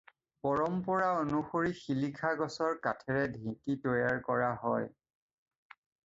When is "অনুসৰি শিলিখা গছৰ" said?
1.17-2.79